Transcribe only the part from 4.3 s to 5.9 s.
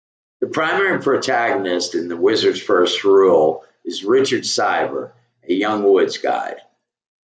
Cypher, a young